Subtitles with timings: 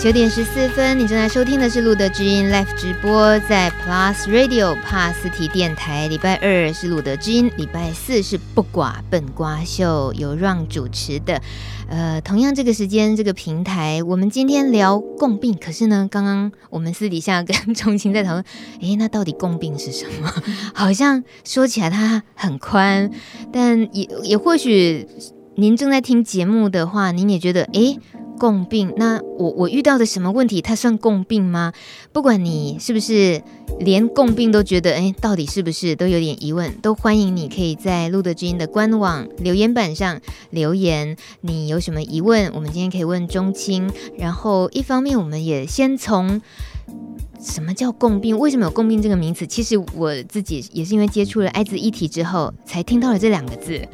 [0.00, 6.08] 九点十四分，你正在收听的是路德之音 Live 直播，在 Plus Radio 帕斯提电台。
[6.08, 11.42] 礼拜二是路德之音，礼拜四是不寡笨瓜秀，由 Ron 主持的。
[11.90, 15.54] 呃，同样这个时间，这个平台，我们今天聊共病。
[15.60, 18.42] 可是呢，刚刚我们私底下跟钟青在讨论，
[18.80, 20.32] 诶，那到底共病是什么？
[20.72, 23.10] 好像说起来它很宽，
[23.52, 25.06] 但也也或许
[25.56, 27.98] 您正在听节目的话，您也觉得，诶。
[28.40, 31.74] 共病，那我我遇到的什么问题，它算共病吗？
[32.10, 33.42] 不管你是不是
[33.78, 41.18] 连共病都觉得，哎，到底是不是都有点疑问，都欢迎你可以在路德之音的官网留言板上留言。
[41.42, 43.90] 你有什么疑问，我们今天可以问中青。
[44.16, 46.40] 然后一方面，我们也先从
[47.38, 49.46] 什么叫共病，为什么有共病这个名词？
[49.46, 53.86] 其实我自己也是因为接触了艾滋议题之后，才听到了这两个字。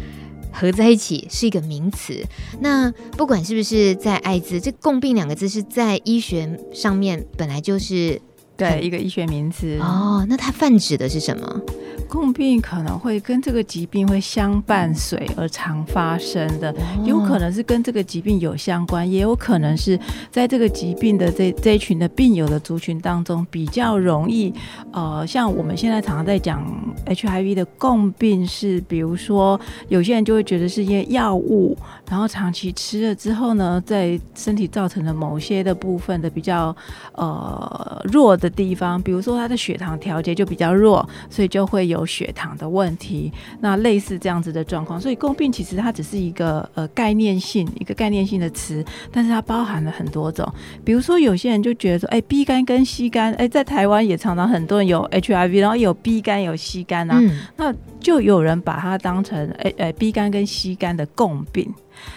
[0.58, 2.24] 合在一起是一个名词。
[2.60, 8.20] 那不管是不是在艾滋，这“共病”两个字是在医学上面本来就是
[8.56, 10.24] 对一个医学名词哦。
[10.28, 11.60] 那它泛指的是什么？
[12.08, 19.98] 共病可能会跟这个疾病会相伴随而常发生的，有可能是跟这个疾病有相关，也有可能是
[20.30, 24.54] 在这个疾病的这这一群的病友的族群当中比较容易。
[24.92, 26.64] 呃，像我们现在常常在讲
[27.06, 31.76] HIV 的共病是，比如说有些人就会觉得是一些药物，
[32.08, 36.74] 然后长期吃了之后呢，在身体造成了某些的部分的比较
[37.14, 41.95] 呃弱的地方，比如说他的血糖调节就比较弱，所以就会有。
[41.96, 50.46] 有血糖的问题，那类似这样子的状况，所以共病其实它只是一个呃概念性一个概念性的词，但是它包含了很多种。
[50.84, 61.72] 比如说有些人就觉得说，哎，B 肝跟 C 肝，哎，在台湾也常常很多人有 HIV，然后有 B 肝有 C 肝啊，嗯、那就有人把它当成哎哎 B 肝跟 C 肝的共病。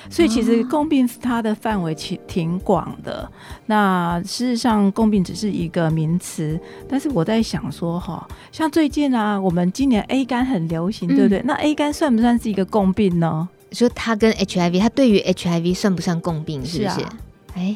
[0.10, 3.30] 所以其实共病它的范围其挺广的。
[3.68, 6.60] 那事实上，共病只是一个名词。
[6.88, 11.40] 但是我在想说，哈，像最近啊，我们今年 A 肝很流行，对不对？
[11.40, 13.48] 嗯、那 A 肝算不算是一个共病呢？
[13.72, 16.66] 说它跟 HIV，它对于 HIV 算不算共病？
[16.66, 17.06] 是不是？
[17.56, 17.76] 哎、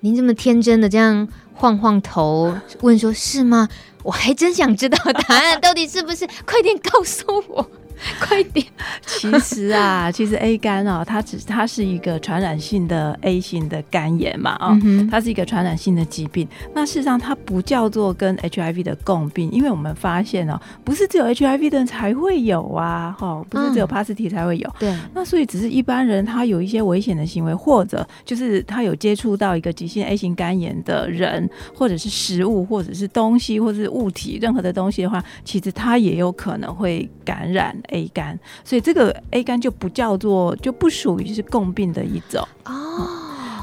[0.00, 3.68] 您这么天真的这样晃晃头问说，是吗？
[4.02, 6.26] 我还真想知道答案 到底是不是？
[6.46, 7.70] 快点告诉我。
[8.20, 8.64] 快点！
[9.06, 14.78] 其实啊， 其实 A 肝哦，它只它是一个传染性的 A 型的肝炎嘛，哦，
[15.10, 16.48] 它是一个传染性的疾病。
[16.74, 24.74] 那事实上，它不叫做跟 HIV 的共病，因为我们发现哦，不是只有 HIV 的人才会有啊，哈，不是只有帕斯提才会有。
[24.78, 24.96] 对。
[25.14, 37.76] 那所以，只是一般人他有一些危险的行为，或者就是他有接触到一个急性 A 型肝炎的人，或者是食物，或者是东西，或者是物体，任何的东西的话，其实他也有可能会感染。
[37.90, 43.06] A 肝，所以这个 A 肝就不叫做，就不属于是共病的一种哦、嗯。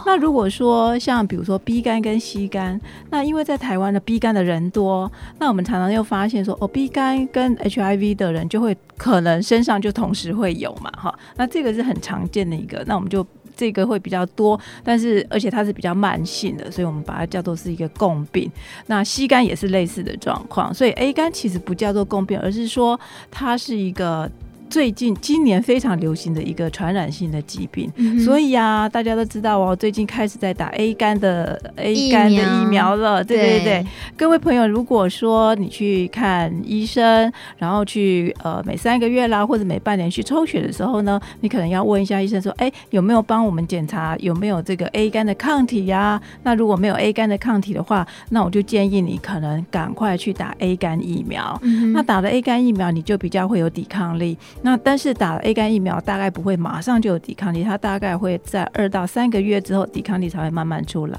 [0.05, 2.79] 那如果说像比如说 B 肝跟 C 肝，
[3.09, 11.19] 那因为在台湾的 B 肝的人多，那我们常常又发现说，哦，B 肝跟 HIV 的人就会可能身上就同时会有嘛，哈。
[11.35, 13.25] 那这个是很常见的一个，那我们就。
[13.57, 18.49] 这个会比较多，但是而且它是比较慢性的，所以我们把它叫做是一个共病。
[18.85, 22.97] 那吸肝也是类似的状况，所以 A 肝其实不叫做共病，而是说
[23.29, 24.31] 它是一个。
[24.69, 33.23] 最近今年非常流行的一个传染性的疾病，嗯、所以啊，大家都知道哦，最近开始在打 A 肝的 A 肝的疫苗了。
[33.23, 46.21] 对对对，对，各位朋友，如果说你去看医生，然后去呃每三个月啦，或者每半年去抽血的时候呢，你可能要问一下医生说，哎，有没有帮我们检查有没有这个 A 肝的抗体呀、啊？
[46.43, 51.57] 那如果没有 A 肝的抗体的话，那我就建议你可能赶快去打 A 肝疫苗。
[51.63, 54.37] 嗯、那打了 A 肝疫苗，你就比较会有抵抗力。
[54.61, 61.17] 那但是打了 A 肝疫苗，大概不会马上就有抵抗力，它大概会在二到三个月之后，抵抗力才会慢慢出来。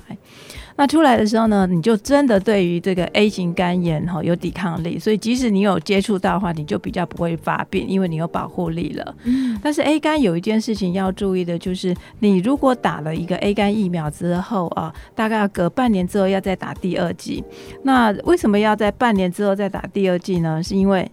[0.77, 9.15] 那出来的时候呢，你就真的对于这个 A 型肝炎哈有抵抗力，所以即使你有接触到的话，你就比较不会发病，因为你有保护力了。
[9.25, 9.59] 嗯。
[9.61, 17.43] 但是 A 肝有一件事情要注意的，就是你如果打了一个 A 肝疫苗之后啊，大概要隔半年之后要再打第二剂。
[17.83, 20.63] 那为什么要在半年之后再打第二剂呢？
[20.63, 21.11] 是因为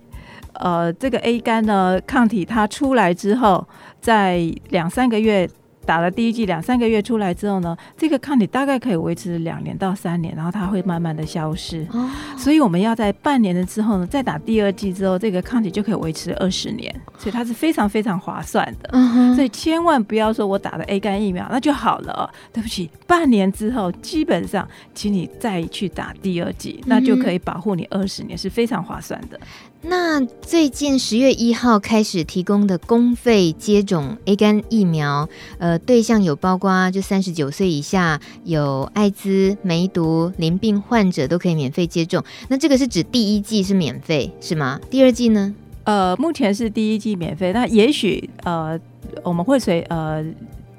[0.59, 3.67] 呃，这个 A 肝呢，抗体它出来之后，
[4.01, 5.49] 在两三个月。
[5.85, 11.85] 打了第一剂两三个月出来之后呢，这个抗体大概可以维持两年到三年，然后它会慢慢的消失。
[11.91, 12.09] 哦。
[12.35, 18.89] 所以我们要在半年的之后呢，再打第二剂之后，这个抗体就可以维持二十年，所以它是非常非常划算的。
[18.93, 19.35] 嗯。
[19.35, 29.39] 所以千万不要说我打了 A 肝疫苗那就好了哦，对不起，半年之后基本上，请你再去打第二剂，那就可以保护你二十年，是非常划算的。
[29.87, 35.29] 那最近十月一号开始提供的公费接种 A 肝疫苗，
[35.59, 35.77] 呃。
[35.77, 42.23] 对象有包括就三十九岁以下有艾滋、梅毒、淋病患者都可以免费接种。
[42.47, 44.79] 那这个是指第一季是免费是吗？
[44.89, 45.53] 第二季呢？
[45.83, 48.79] 呃，目前是第一季免费，那也许呃
[49.21, 50.25] 我们会随呃。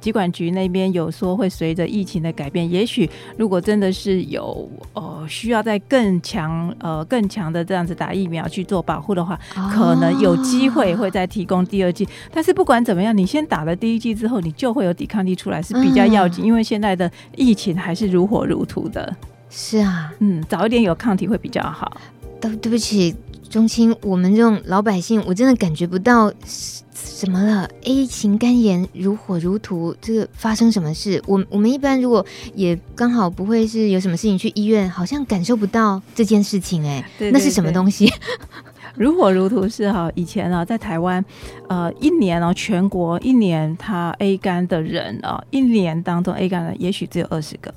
[0.07, 12.09] 疾管局那边有说会随着疫情的改变，也许如果真的是有呃需要在更强呃更强的这样子打疫苗去做保护的话，哦、可能有机会会再提供第二剂。
[12.33, 19.13] 但是不管怎么样，你先打了第一剂之后，你就会有抵抗力出来是比较要紧，嗯、因为现在的疫情还是如火如荼的。
[19.51, 22.01] 是啊，嗯，早一点有抗体会比较好。
[22.41, 23.13] 对，对不起，
[23.49, 26.33] 中青，我们这种老百姓，我真的感觉不到。
[26.95, 31.23] 什么了？A 型肝炎如火如荼，这个发生什么事？
[31.27, 37.03] 我我们一般如果也刚好不会是有什么事情去医院，好像感受不到这件事情哎、
[37.33, 38.13] 那是什么东西？
[38.97, 41.25] 如火如荼是哈，以前啊，在台湾，
[41.69, 47.73] 呃，一年哦，全国一年他 A 肝的人啊，一年当中 A 肝的人也许只有二十个。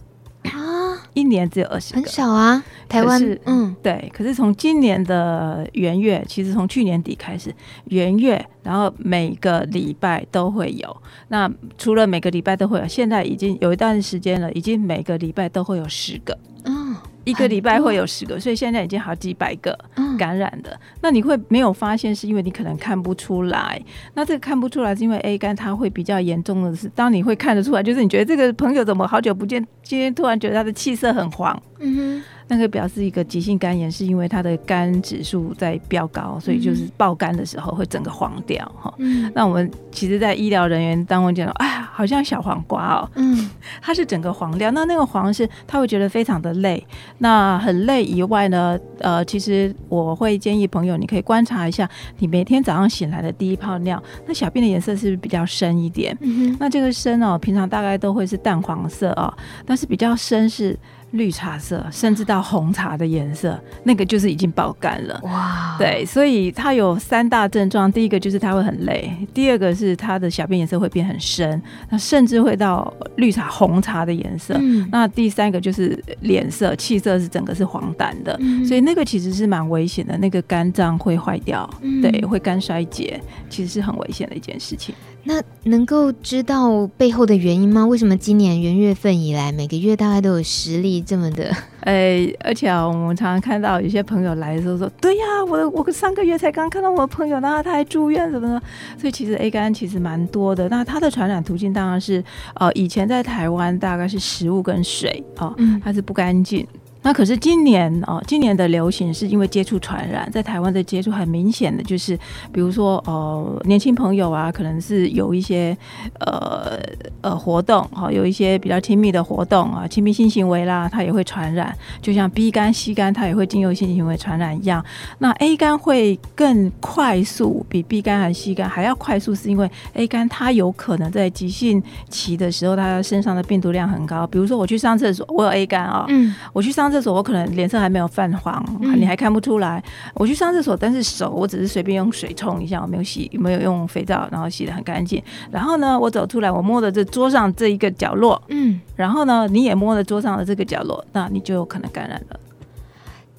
[1.14, 2.64] 一年只有二十个，很少啊。
[2.88, 4.12] 台湾是嗯，对。
[4.14, 7.54] 可是从今年的元月，其实从去年底开始，
[7.86, 10.96] 元月，然后每个礼拜都会有。
[11.28, 16.38] 那除了每个礼拜都会有，现在已经有一段时间了，已经每个礼拜都会有十个。
[16.64, 16.79] 嗯。
[17.26, 19.78] 一个礼拜会有十个，所以现在已经好几百个
[20.18, 20.72] 感染的。
[20.72, 23.82] 嗯、那你会没有发现，是因为你可能看不出来。
[24.14, 31.62] 那这个看不出来，是因为 A 肝它会比较严重的是，当你会看得出来，就是你觉得这个朋友怎么好久不见，今天突然觉得他的气色很黄。
[31.80, 32.24] 嗯哼。
[32.50, 38.92] 那个表示一个急性肝炎，是因为它的肝指数在飙高，所以就是爆肝的时候会整个黄掉哈。
[38.98, 43.10] 嗯，那我们其实，在医疗人员当中讲，哎呀，好像小黄瓜哦。
[43.16, 43.50] 嗯，
[43.82, 44.72] 它是整个黄掉。
[44.72, 46.84] 那那个黄是，他会觉得非常的累。
[47.20, 51.88] 那很累以外呢，呃，其实我会建议朋友，你可以观察一下，
[52.18, 56.18] 你每天早上醒来的第一泡尿，那小便的颜色是不是比较深一点？
[56.22, 59.32] 嗯，那这个深哦，平常大概都会是淡黄色哦，
[59.68, 60.76] 但是比较深是。
[61.12, 65.20] 绿茶色，甚至到红茶的颜色，那个就是已经爆肝了。
[65.24, 74.56] 哇，对，所以它有三大症状，第一个就是它会很累，第二个是它的小便颜色会变很深，那甚至会到绿茶、红茶的颜色。
[74.60, 83.20] 嗯，那第三个就是脸色、气色是整个是黄疸的，嗯，所以那个其实是蛮危险的，那个肝脏会坏掉，嗯，对，会肝衰竭，
[83.50, 84.94] 其实是很危险的一件事情。
[85.24, 87.86] 那能够知道背后的原因吗？
[87.86, 91.46] 为什么今年元月份以来，每个月大概都有十例这么的？
[91.82, 98.62] 哎、欸，而且啊，我们常常看到有些朋友来的时候说：“对呀，我我上个月才刚看到我的朋友，然后他还住院什么的。”
[99.00, 100.68] 所以其实 A 肝其实蛮多的。
[100.70, 102.24] 那它的传染途径当然是，
[102.56, 106.66] 呃，以前在台湾大概是食物跟水哦，它是不干净。
[107.02, 112.18] 那可是今年哦，今年的流行是因为接触传染，在台湾的接触很明显的就是，
[112.52, 115.76] 比如说呃，年轻朋友啊，可能是有一些
[116.20, 116.78] 呃
[117.22, 124.84] 呃活动哈，有一些比较亲密的活动啊，亲密性行为啦，它也会传染，就像 B 肝、C 肝，它也会经由性行为传染一样。
[125.20, 134.28] 那 A 肝会更快速，比 B 肝还是 C 肝还要快速，是因为 A 肝它有可能在急性期的时候，它身上的病毒量很高。
[134.28, 136.89] 比如说我去上厕所，我有 A 肝啊，嗯，我去上。
[136.90, 138.66] 上厕所，我可能脸色还没有泛黄，
[138.98, 139.84] 你还看不出来。
[140.16, 145.22] 我去上厕所，但是手我只是随便用水冲一下，我没有洗，没有用肥皂，然后洗的很干净。
[145.52, 152.40] 然后呢，我走出来，我摸着这桌上这一个角落，嗯，然后呢，你也摸着桌上的这个角落，那你就有可能感染了。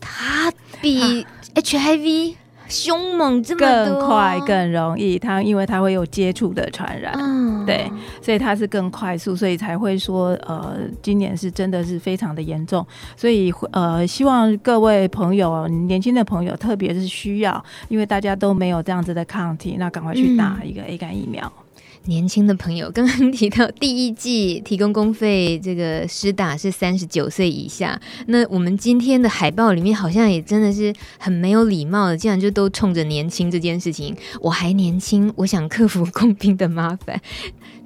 [0.00, 1.26] 它比
[1.56, 2.36] HIV。
[2.70, 7.90] 凶猛这么更快更容易，它因为它会有接触的传染，嗯、对，
[8.22, 12.86] 所以它是更快速，所以才会说呃，今年是真的是非常的严重，
[13.16, 21.52] 所以呃，希望各位朋友，年轻的朋友，特别是需要，因为大家都没有这样子的抗体，那赶快去打一个 A 肝疫苗。
[21.56, 21.64] 嗯
[22.04, 28.00] 年轻的朋友，刚刚提到第一季提供公费，这个施打是三十九岁以下。
[28.26, 34.16] 那我们今天的海报里面好像也真的是很没有礼貌的，竟然就都冲着年轻这件事情。
[34.40, 37.20] 我还年轻，我想克服公 平的麻烦。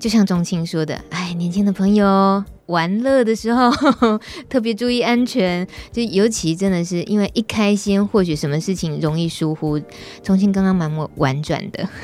[0.05, 3.71] 就像中青说的，哎，年轻的朋友玩乐的时候
[4.51, 5.67] 特别注意安全。
[5.91, 9.81] 就尤其真的是因为一开心，或许什么事情容易疏忽。
[10.23, 11.89] 中青刚刚蛮婉转的。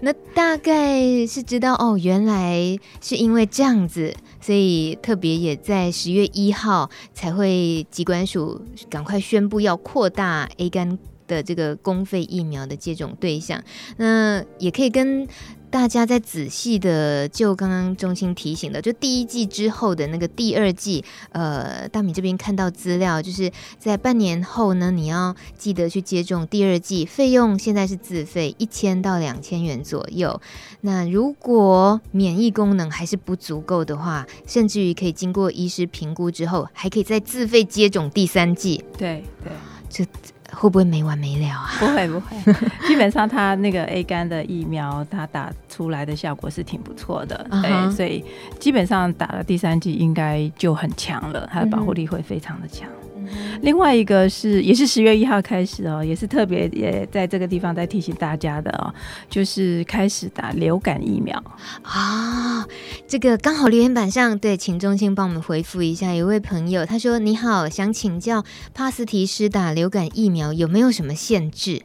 [0.00, 13.62] 那大概是知道哦，原来是因为这样子，所以特别也在十月一号才会机关署赶快宣布要扩大 A 肝的这个公费疫苗的接种对象。
[13.96, 15.26] 那也可以跟
[15.70, 30.38] 大家再仔细的就刚刚中心提醒的，就第一季之后的那个第二季，呃，大米这边看到资料，就是在半年后呢，你要记得去接种第二季，费用现在是自费一千到两千元左右。
[30.82, 38.84] 那如果免疫功能还是不足够的话，甚至于可以经过医师评估之后，还可以再自费接种第三季。
[38.98, 39.52] 对对，
[39.88, 40.04] 这。
[40.52, 41.70] 会不会没完没了啊？
[41.78, 42.36] 不会不会，
[42.86, 47.90] 基本上它那个 A 肝的疫苗，它打出来的效果是挺不错的，对，uh huh.
[47.90, 48.24] 所以
[48.58, 52.88] 基本上打了第三剂应该就很强了，它的保护力会非常的强。
[52.88, 53.01] 嗯
[53.62, 58.92] 另外一个是，也是十月一号开始哦，也是特别也在这个地方在提醒大家的哦，
[59.28, 61.42] 就是开始打流感疫苗
[61.82, 62.66] 啊。
[63.06, 66.14] 这个刚好留言板上，对，请中心帮我们回复一下。
[66.14, 71.82] 有位朋友他说：“你好，想请教帕斯提斯打流感疫苗有没有什么限制？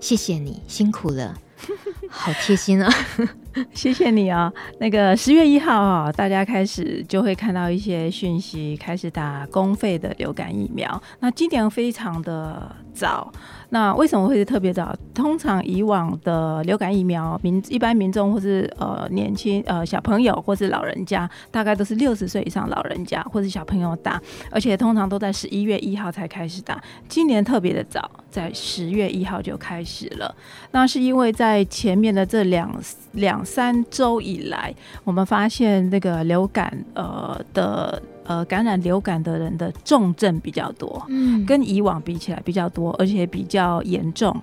[0.00, 1.38] 谢谢你辛苦了。”
[2.08, 2.92] 好贴心啊！
[3.72, 4.52] 谢谢你啊、哦。
[4.78, 11.02] 那个十月一号啊、哦，大家开始就会看到一些讯息，开始打公费的流感疫苗。
[11.20, 13.32] 那今年非常的早。
[13.70, 14.94] 那为什么会是特别早？
[15.12, 24.20] 通常以往的流感疫苗，民一般民众或是呃年轻呃小朋友或是老人家，大概都是六十岁以上老人家或是小朋友打，
[24.50, 26.80] 而且通常都在十一月一号才开始打。
[27.08, 30.34] 今年特别的早，在十月一号就开始了。
[30.70, 32.72] 那是因为在前面的这两
[33.12, 38.00] 两三周以来，我们发现那个流感呃的。
[38.26, 44.34] 呃，感染流感的人的重症比较多，嗯，跟以往比起来比较多，而且比较严重。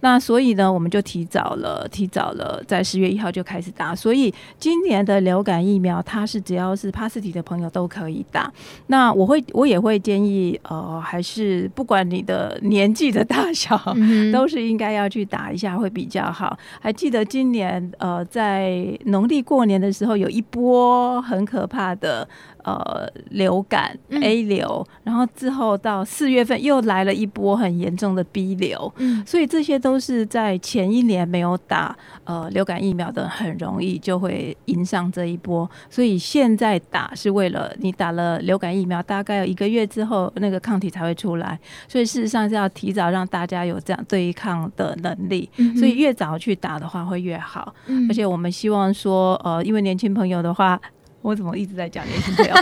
[0.00, 3.94] 那所以呢，我们就提早了，提早了，在十月一号就开始打。
[3.94, 8.52] 所以今年的流感疫苗，它是只要是帕斯提的朋友都可以打。
[8.88, 16.56] 那我会，我也会建议，呃，还是不管你的年纪的大小，嗯、都是应该要去打一下会比较好。
[16.78, 22.28] 还记得今年，呃，在农历过年的时候，有一波很可怕的。
[22.66, 35.70] 呃，流感 A 流，嗯、然后之后到四月份又来了一波很严重的 B 流，嗯，所以这些都是在前一年没有打呃流感疫苗的，很容易就会迎上这一波。
[35.88, 41.56] 所以现在打是为了你打了流感疫苗，大概有一个月之后那个抗体才会出来，
[41.86, 45.48] 所以事实上是要提早让大家有这样对抗的能力。
[45.58, 50.80] 嗯、所以越早去打的话会越好，嗯、而且我们希望说，呃，因为年轻朋友的话。
[51.26, 52.54] 我怎么一直在讲年轻朋友？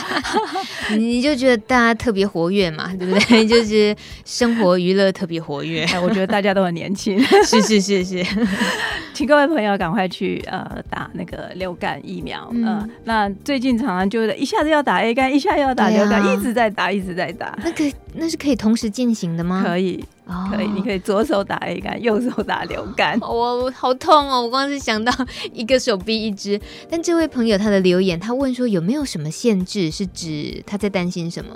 [0.96, 3.46] 你就觉得大家特别活跃嘛， 对不对？
[3.46, 3.94] 就是
[4.24, 5.84] 生活娱乐特别活跃。
[6.02, 7.20] 我觉得大家都很年轻。
[7.44, 8.24] 是是是是，
[9.12, 12.48] 请各位朋友赶快去呃打那个流感疫苗。
[12.52, 17.54] 嗯、呃，那最近常常就是一下子要打 A 肝，一下又要打流感，啊、一直在打，一直在打。
[17.62, 19.62] 那个那是可以同时进行的吗？
[19.62, 20.02] 可以。
[20.50, 23.18] 可以，你可以左手打 A 肝，右手打流感。
[23.20, 24.42] 我好痛哦！
[24.42, 25.12] 我光是想到
[25.52, 26.58] 一个手臂一只。
[26.88, 29.90] 但这位朋友他的留言，他问说有没有什么限制？
[29.90, 31.50] 是指他在担心什么？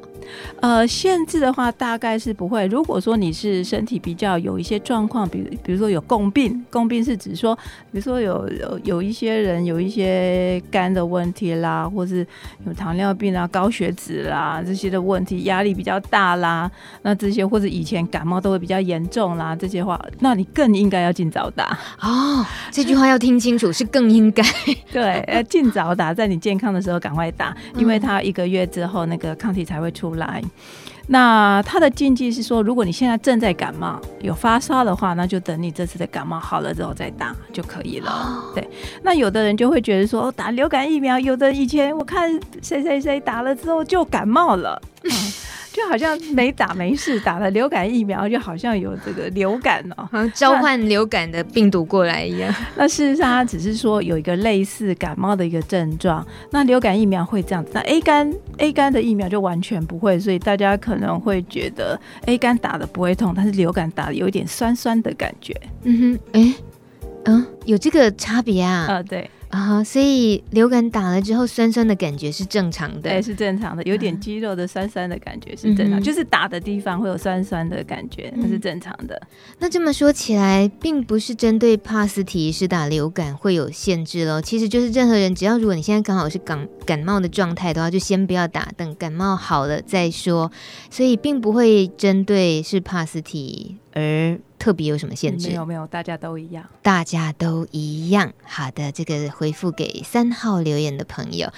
[0.60, 2.66] 呃，限制的话大概是不会。
[2.66, 7.56] 如果说你是身体比较有一些状况，比如比如说有共病，共病是指说，
[7.90, 12.26] 比如说有有有一些人有一些肝的问题啦，或是
[12.66, 16.70] 有糖尿病啊、高血脂啦这些的问题，压力比较大啦，
[17.00, 18.57] 那这些或者以前感冒都会。
[18.58, 22.44] 比较严重啦，这些话，那你更应该要尽早打哦。
[22.70, 24.42] 这句话要听清楚，是更应该
[24.92, 30.40] 对，要 尽早打，在你健康的时候赶快打，因为他一个月之后那个抗体才会出来。
[30.42, 30.50] 嗯、
[31.08, 38.10] 那他的禁忌是说，如果你现在正在感冒有发烧的话，那就等你这次的感冒好了之后再打就可以了。
[38.10, 38.68] 哦、对，
[39.02, 42.30] 那有的人就会觉得说，打流感疫苗，有的以前我看
[42.62, 44.80] 谁谁谁打了之后就感冒了。
[45.04, 45.10] 嗯
[45.70, 52.52] 就好像没打没事，打了流感疫苗就好像有这个流感哦，好 像召唤流感的病毒过来一样。
[52.74, 56.26] 那，事实上，它只是说有一个类似感冒的一个症状。
[56.50, 65.54] 那流感疫苗会这样子，那 A 肝 A 肝的疫苗就完全不会，所以大家可能会觉得 A 肝打的不会痛，但是流感打的有一点酸酸的感觉。
[65.84, 66.54] 嗯哼，哎、欸，
[67.26, 68.86] 嗯，有这个差别啊？
[68.88, 69.30] 啊，对。
[69.50, 79.20] 啊，所以流感打了之后，酸酸的感觉是正常的，对，是正常的，有点肌肉的酸酸的感觉是正常，嗯、就是打的地方会有酸酸的感觉，那、嗯、是正常的。
[79.58, 90.52] 那这么说起来，并不是针对帕斯提是打流感会有限制喽，其实就是任何人，只要如果你现在刚好是感感冒的状态的话，就先不要打，等感冒好了再说。
[90.90, 94.38] 所以并不会针对是帕斯提而。
[94.58, 95.50] 特别有什么限制？
[95.50, 98.32] 没有没有，大家都一样，大家都一样。
[98.42, 101.52] 好的，这个回复给三号留言的朋友。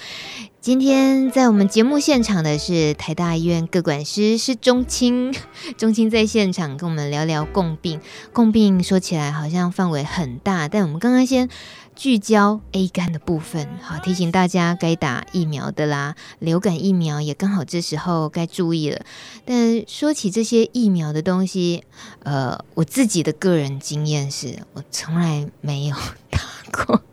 [0.59, 5.33] 今天在我们节目现场的是台大医院各管师，是中青，
[5.79, 7.99] 中青在现场跟我们聊聊共病。
[8.33, 11.49] 共病说起来好像范围很大，但我们刚刚先。
[12.01, 19.05] 聚焦 A 肝的部分，好，提醒大家该打疫苗的啦，流感疫苗也刚好这时候该注意了。
[19.45, 21.83] 但说起这些疫苗的东西，
[22.23, 25.95] 呃，我自己的个人经验是我从来没有
[26.31, 26.39] 打
[26.71, 27.03] 过，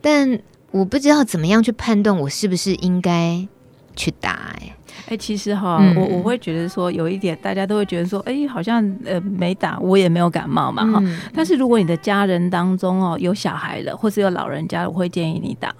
[0.00, 0.38] 但
[0.70, 3.48] 我不知道怎么样去判断我是不是应该
[3.96, 4.60] 去打，欸。
[4.60, 4.76] 哎、
[5.08, 10.98] 欸，其实哈，嗯、我我会觉得说有一点，大家都会觉得说，哎、欸，好像呃没打，我也没有感冒嘛哈。
[11.02, 15.74] 嗯、但是如果你的家人当中哦有小孩了，或是有老人家，我会建议你打。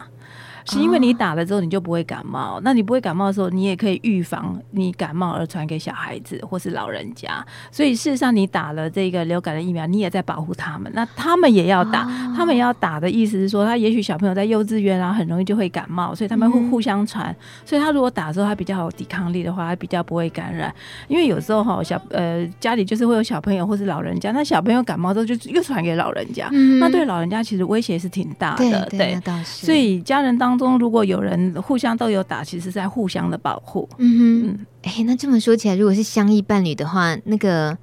[0.65, 7.45] 是因为你打了之后你就不会感冒，那你不会感冒的时候，你也可以预防你感冒而传给小孩子或是老人家。
[7.71, 10.91] 所以事实上，你打了这个流感的疫苗，你也在保护他们。
[10.95, 12.05] 那他们也要打，
[12.35, 17.35] 他们也要打的意思是说，他也许小朋友在幼稚园啊，很容易就会感冒，所以他们会互相传。
[17.67, 20.75] 所以他如果打的时候他比较有抵抗力的话，他比较不会感染。
[21.09, 26.49] 因为有时候哈，小呃家里就是会有小朋友或是老人家，那小朋友感冒之后就又传给老人家，
[26.81, 28.87] 那对老人家其实威胁是挺大的。
[28.87, 30.54] 对，所以家人当。
[30.55, 33.89] 当中如果有人互相都有打，其实是在互相的保护。
[33.99, 37.77] 嗯哼，哎、嗯欸，那这么说起来，如果是相依伴侣的话，那个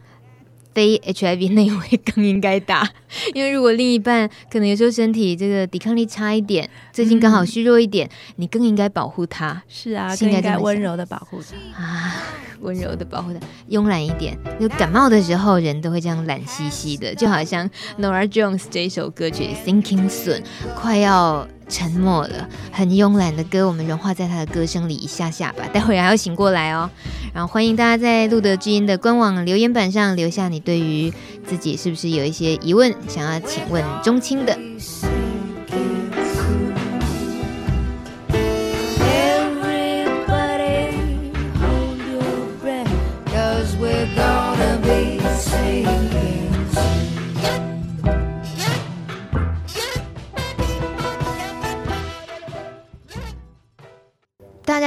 [0.73, 2.89] 非 HIV 那位更应该打，
[3.35, 9.61] 因为如果另一半可能有时候身体这个抵抗力差一点，最近刚好虚弱一点，嗯、你更应该保护他。
[9.67, 11.41] 是啊，更应该温柔的保护
[11.75, 12.15] 他啊，
[12.61, 14.37] 温柔的保护他，慵懒一点。
[14.59, 20.39] 就感冒的时候，人都会这样懒兮兮的， 就好像 Norah Jones 这一首歌曲《Thinking Soon》
[20.75, 21.45] 快要。
[21.71, 25.63] 沉默了，很慵懒的歌，我们融化在他的歌声里一下下吧。
[25.73, 26.89] 待会儿还要醒过来哦。
[27.33, 31.11] 然后欢迎大家在路德之音的官网留言板上留下你对于
[31.47, 34.55] 自己是不是有一些疑问，想要请问中青的。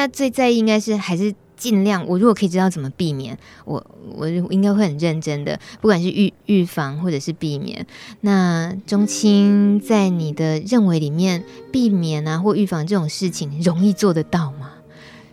[0.06, 3.84] 家最在意应该是还是尽量，我如果可以知道怎么避免，我
[4.16, 7.86] 我应该会很认真的，不管是预预防或者是避免。
[8.20, 14.70] 那中青在你的认为里面，避免啊或预防这种事情容易做得到吗？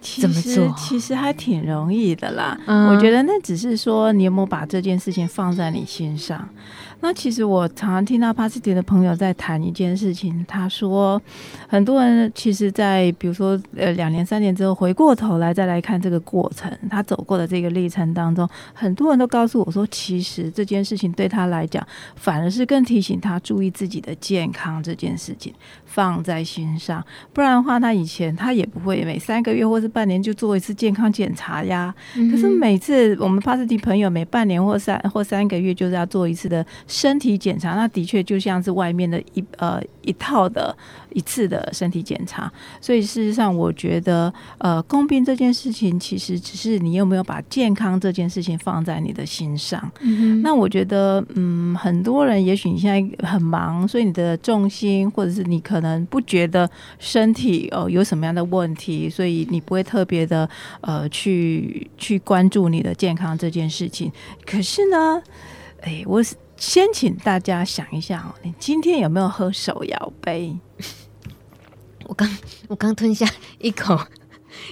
[0.01, 0.73] 怎么做？
[0.77, 2.59] 其实还挺容易的啦。
[2.65, 6.49] 嗯，我觉得那只是说你有没有把这件事情放在你心上。
[7.03, 11.19] 那其实我常常听到 Positive 的朋友在谈一件事情，他说，
[11.67, 21.85] 很多人其实，在比如说呃两年三年之后回过头来再来看这个过程，他走过的这个历程当中，很多人都告诉我说，其实这件事情对他来讲，
[22.15, 25.51] 反而是更提醒他注意自己的健康这件事情
[25.85, 31.91] 放在心上，不然的话，他以前他也不会每三个月或是半年就做一次健康检查呀。
[32.31, 36.63] 可是每次我们 Positive 朋友每半年或三或三个月就是要做一次的。
[36.91, 40.75] 身体检查，那的确就像是外面的一呃一套的
[41.13, 42.51] 一次的身体检查，
[42.81, 49.89] 所以事实上，我觉得呃，公病这件事情其实只是你有没有把健康这件事情放在你的心上。
[50.43, 60.49] 那我觉得，嗯，很多人也许你现在很忙，所以你的重心或者是你可能不觉得身体哦、呃、有什么样的问题，所以你不会特别的
[60.81, 64.11] 呃去去关注你的健康这件事情。
[64.45, 65.21] 可是呢，
[65.83, 66.35] 哎，我是。
[66.61, 70.55] 先请大家想一下哦，你今天有没有喝手摇杯？
[72.05, 73.99] 我刚我刚吞下一口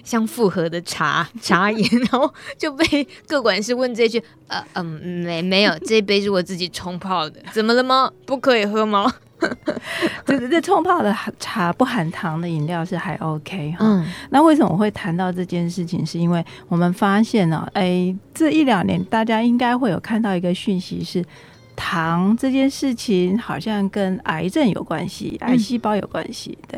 [0.04, 4.86] 像复合的茶茶饮，然后就被各管事问这句：呃嗯，
[5.26, 8.12] 没没有，这一杯是我自己冲泡的，怎么了吗？
[8.24, 9.12] 不可以喝吗？
[10.28, 13.78] 这这冲泡的茶不含糖的饮料是还 OK 哈。
[13.80, 16.06] 嗯，那为什么我会谈到这件事情？
[16.06, 21.26] 是因为我们发现呢，哎，这一两年大家应该会有看到一个讯息是。
[21.80, 26.58] 糖这件事情好像跟癌症有关系，癌细胞有关系。
[26.68, 26.78] 对，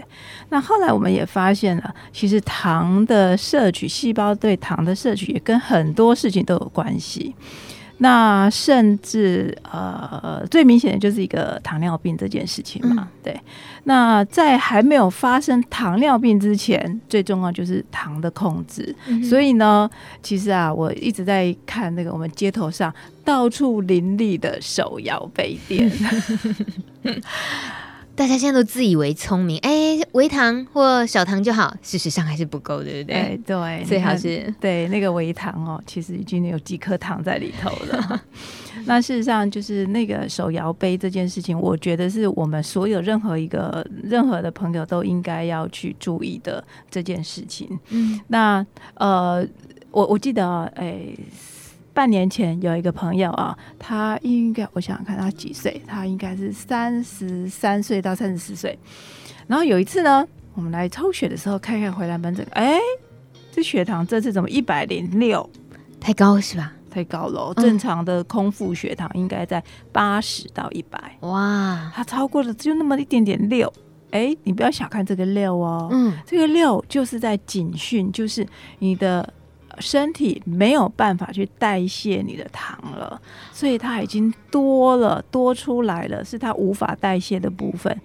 [0.50, 7.34] 那后来我们也发现了，其实糖的摄取，细胞对糖的摄取也跟很多事情都有关系。
[8.04, 13.40] 那甚至呃，最明显的就是一个糖尿病这件事情嘛，嗯、对。
[13.84, 18.96] 那在还没有发生糖尿病之前，最重要就是糖的控制。
[19.06, 19.88] 嗯、所以呢，
[20.24, 22.92] 其实啊，我一直在看那个我们街头上
[23.24, 25.92] 到处林立的手摇杯店。
[28.22, 33.16] 大家现在都自以为聪明，哎，微糖或小糖就好，事实上还是不够，对不对？
[33.16, 38.22] 哎、对，最好是对那个微糖哦，其实已经有几颗糖在里头了。
[38.86, 47.68] 那事实上，就是那个手摇杯这件事情，我觉得是我们所有任何一个任何的朋友都应该要去注意的这件事情。
[47.90, 49.44] 嗯，那呃，
[49.90, 51.08] 我我记得，哎。
[51.94, 58.78] 半年前有一个朋友啊，他应该我想想看他几岁，他应该是三十三岁到三十四岁。
[59.46, 62.80] 然后有一次呢，我们来抽血的时候，看看回来门诊，哎，
[63.52, 65.48] 这血糖这次怎么一百零六？
[66.00, 66.72] 太高是吧？
[66.90, 71.18] 太高了，正常的空腹血糖应该在八十到一百。
[71.22, 73.72] 哇，他超过了就那么一点点六。
[74.12, 78.48] 哎，你不要小看这个六哦，嗯，这个六就是在警讯，就是
[78.80, 79.34] 你的。
[79.80, 87.96] 身体没有办法去代谢你的糖了，所以它已经多了，多出来了，是它无法代谢的部分。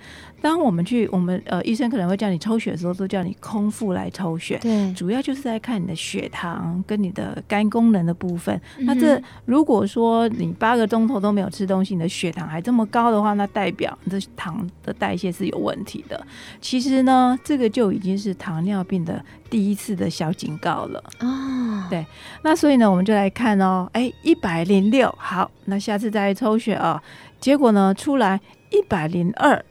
[0.41, 4.59] 当我们去，我们呃医生可能会叫你抽血的时候，都叫你空腹来抽血。
[4.59, 8.55] 对，主要就是在看你的血糖跟你的肝功能的部分。
[8.79, 16.25] 嗯、那这如果说你八个钟头都没有吃东西，你的血糖还这么高的话，那代表你的糖的代谢是有问题的。
[16.61, 21.03] 其实呢，这个就已经是糖尿病的第一次的小警告了。
[21.21, 22.07] 哦，对。
[22.43, 26.95] 那所以呢，我们就来看哦，哎，一百零六，好，那下次再来抽血啊、哦，
[27.41, 29.65] 结果呢出来一百零二。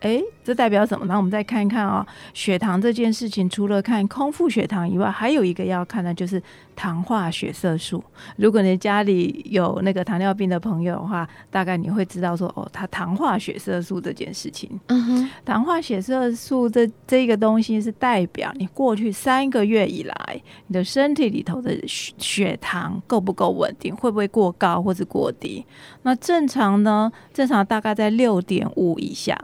[0.00, 1.06] 哎，这代表什么？
[1.06, 6.40] 呢我们再看一看啊、哦，血糖这件事情，除了看空腹血糖以外，还有一个要看的就是
[6.76, 8.04] 糖化血色素。
[8.36, 14.70] 如果你家里有那个糖尿病的朋友的话，大概你会知道说，哦，它糖化血色素这件事情。
[14.88, 25.64] 嗯哼，糖化血色素这这个东西是代表你过去三个月以来，你的身体里头的血血糖够不够稳定，会不会过高或者过低？
[26.02, 27.10] 那正常呢？
[27.32, 29.36] 正常大概在六点五以下。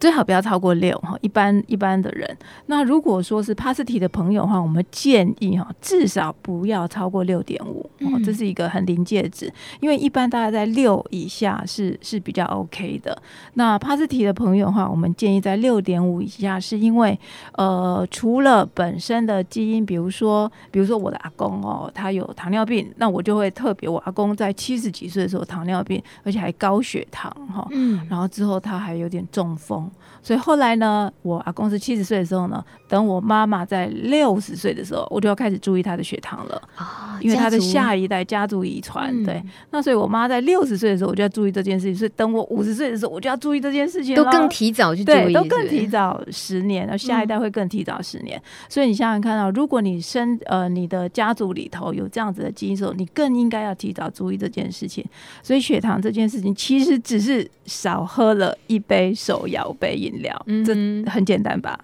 [0.00, 2.36] 最好不要超过六哈，一般一般的人。
[2.66, 7.88] 那如果说是帕斯提的朋友的话，我们建议哈，至少不要超过六点五，
[8.24, 13.16] 这是一个很临界值，因为一般大概在六以下是是比较 OK 的。
[13.54, 17.18] 那帕斯提的朋友的话，我们建议在六点五以下，是因为
[17.52, 29.90] 呃，除了本身的基因，比如说比如说我的阿公哦，他有糖尿病，那我就会特别，我阿公在七十几岁的时候糖尿病，而且还高血糖哈，嗯，然后之后他还有点中风。
[30.24, 36.60] 所以后来呢，我阿公是七十岁的时候呢，等我妈妈在六十岁的时候，我就要开始注意她的血糖了。
[36.78, 36.84] 哦，
[37.20, 39.42] 因为她的下一代家族遗传，嗯、对。
[39.70, 41.94] 那所以我妈在六十岁的时候，我就要注意这件事情。
[41.94, 44.16] 所以等我五十岁的时候，我就要注意这件事情。
[44.16, 48.38] 都更提早去注意，对，都更提早十年，然后下一代会更提早十年。
[48.38, 55.04] 嗯、所以你想想看到，如果你生呃你的家族里头有这样子的基因的时候，你更应该要提早注意这件事情。
[55.42, 60.44] 所以血糖这件事情，其实只是少喝了一杯手摇杯饮料。
[60.46, 61.78] 嗯，这很简单吧？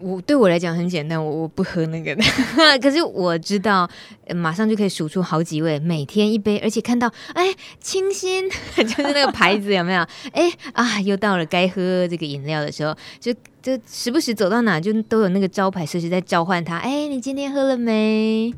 [0.00, 2.22] 我对我来讲很简单，我我不喝那个的。
[2.82, 3.88] 可是我知道，
[4.34, 7.46] 马上就可以数出好几位，每天一杯，而且看到哎，
[7.78, 10.04] 清新， 就是那个牌子有没有？
[10.34, 16.76] 哎啊，又到了该喝这个饮料的时候，就就时不时走到哪就都有那个招牌，设施在召唤他。
[16.78, 18.52] 哎，你今天喝了没？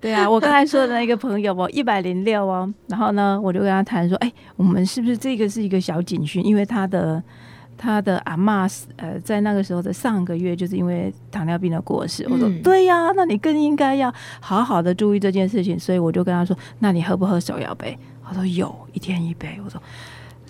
[0.00, 6.44] 对啊，我刚才说的那个朋友哦，一百零六哦，然后呢，我就跟他谈说，哎，我们是不是这个是一个小警讯？
[6.44, 7.22] 因为他的。
[7.82, 12.26] 他的阿嬷，呃，在那个时候的上个月，就是因为糖尿病的过世。
[12.28, 15.80] 我说，嗯、对呀、啊，那你更应该要好好的注意这件事情。
[15.80, 17.98] 所以我就跟他说，那你喝不喝手摇杯？
[18.22, 19.58] 他说有，一天一杯。
[19.64, 19.82] 我说，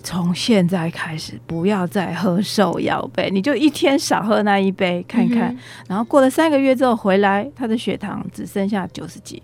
[0.03, 5.53] 从现在开始不要再喝手摇杯，你就一天少喝那一杯看看。
[5.53, 9.41] 嗯、然后过了三个月之后回来，他的血糖只剩下九十几。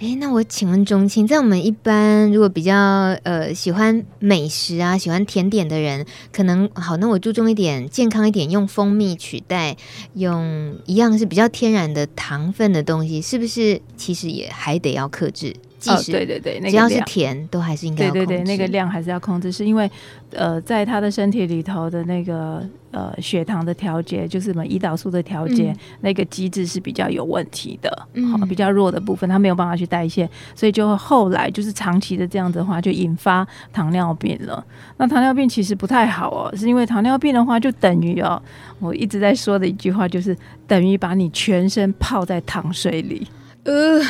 [0.00, 2.74] 诶，那我请问钟青，在我们一般如果比较
[3.22, 9.76] 呃喜欢美食啊、喜欢甜点的人，可能好，那我注重一点健康一点，用蜂蜜取代，
[10.14, 13.82] 用一样是比较天然的糖分的东西，是不是？
[13.98, 15.54] 其实也还得要克制。
[15.88, 18.10] 哦，对对对，那个、只要是甜都还是应该。
[18.10, 19.90] 对对对，那个量还是要控制，是因为
[20.32, 34.62] 呃，在他的身体里头的那个呃血糖的调节，就是什么胰岛素的调节，嗯、那个机制是比较有问题的，嗯、比较弱的部分，他没有办法去代谢，所以就后来就是长期的这样子的话，就引发糖尿病了。
[34.98, 38.40] 那糖尿病其实不太好哦，是因为糖尿病的话，就等于哦，
[38.80, 43.26] 我一直在说的一句话，就是等于把你全身泡在糖水里，
[43.64, 44.00] 呃。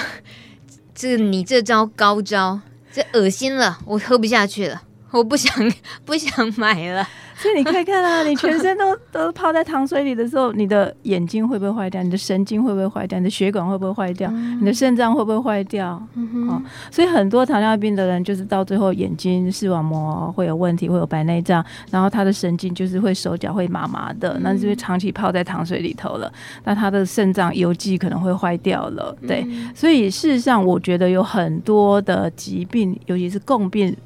[1.00, 2.60] 这你这招高招，
[2.92, 4.82] 这恶心了，我喝不下去了，
[5.12, 5.72] 我不想
[6.04, 7.08] 不想买了。
[7.40, 12.03] 所以你可以看啊，你全身都 都泡在糖水里的时候，你的眼睛会不会坏掉？
[12.03, 13.18] 你的神经会不会坏掉？
[13.18, 14.31] 你的血管会不会坏掉？
[14.31, 16.00] 嗯、你的肾脏会不会坏掉？
[16.14, 26.31] 嗯哼哦，所以很多糖尿病的人就是到最后眼睛视网膜会有问题，会有白内障，然后他的神经就是会手脚会麻麻的，嗯、那就是长期泡在糖水里头了。
[26.64, 29.16] 那他的肾脏油剂可能会坏掉了。
[29.26, 33.96] 对，嗯、所以事实上我觉得有很多的疾病，尤其是共病。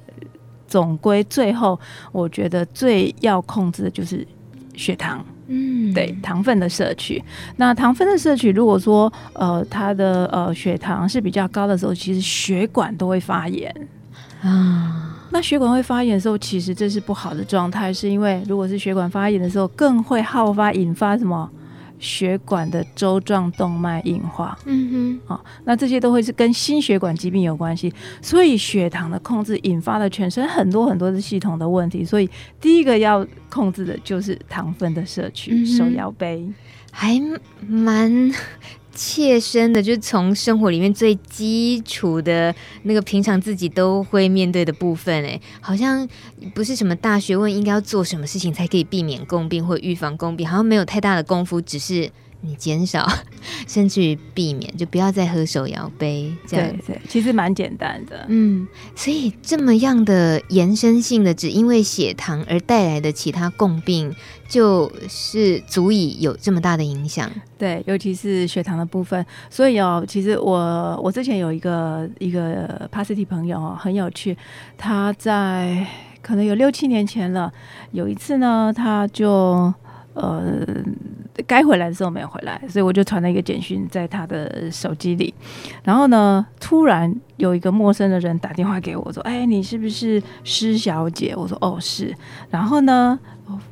[0.67, 1.79] 总归最后，
[2.13, 4.27] 我觉得最要控制的就是
[4.75, 5.25] 血糖。
[5.47, 7.23] 嗯，对，糖分的摄取。
[7.57, 13.71] 那糖分的摄取，如果说呃他的呃血糖是比较高的时候，其实血管都会发炎
[14.41, 15.11] 啊。
[15.31, 21.51] 那血管会发炎的时候，其实这是不好的状态，是因为如果是血管发炎的时候，更会好发引发什么？
[22.05, 27.91] 血管的周状动脉硬化，嗯哼，好、哦，那这些都会是跟心血管疾病有关系，
[28.21, 32.29] 所以血糖的控制引发了全身很多很多的系统的问题，所以
[32.61, 36.47] 第一个要控制的就是糖分的摄取，嗯、手摇杯，
[36.93, 37.19] 还
[37.67, 38.31] 蛮。
[38.95, 42.55] 切身的，就是从生活里面最基础的
[42.85, 46.09] 那个平常自己都会面对的部分，哎，好像
[46.55, 52.11] 不是什么大学问，应该要做什么事情才可以避免共病或预防共病，好像没有太大的功夫，只是
[52.45, 53.09] 你减少，
[53.67, 64.15] 甚至于避免，就不要再喝手摇杯，这样对对，其实蛮简单的，嗯，所以这么样的延伸性的，只因为血糖而带来的其他共病。
[64.47, 67.29] 就是足以有这么大的影响，
[67.59, 69.25] 对，尤其是血糖的部分。
[69.51, 74.37] 所以哦，其实我我之前有一个一个 PASTY 朋友哦，很有趣。
[74.77, 75.85] 他在
[76.23, 77.51] 可能有六七年前了，
[77.93, 79.73] 有一次呢，他就
[80.15, 80.65] 呃
[81.47, 85.35] 该回来的时候没有回来，所以我就传了一个简讯在他的手机里。
[85.83, 92.15] 然后呢，突然有一个陌生的人打电话给我说：“哎，你是不是施小姐？”我说：“哦，是。”
[92.51, 93.19] 然后呢，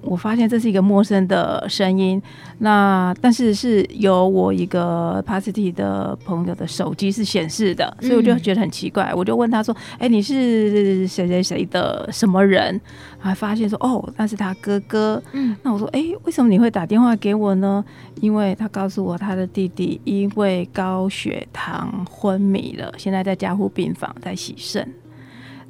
[0.03, 2.21] 我发现这是一个陌生的声音，
[2.59, 12.79] 那但是是由我一个 PASTY 的朋友的手机是显示的，所以我就觉得很奇怪，我就问他说：“哎，你是谁谁谁的什么人？”
[13.19, 17.83] 还发现说：“哦，那是他哥哥。”嗯，那我说：“哎，为什么你会打电话给我呢？”
[18.21, 24.87] 因为他告诉我他的弟弟因为高血糖昏迷了，现在在加护病房在洗肾。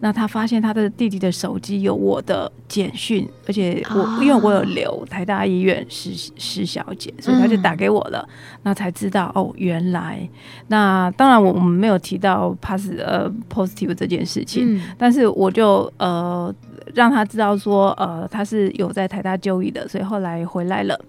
[0.05, 8.19] 那他发现他的弟弟的手机有我的简讯，而且我、哦、因为我有留台大医院施施小姐，所以他就打给我了。
[8.29, 10.29] 嗯、那才知道哦，原来
[10.67, 16.53] 那当然我我们没有提到 pass 呃 positive 这件事情，嗯、但是我就呃
[16.95, 21.01] 让他知道说呃他是有在台大就医的，所以后来回来了，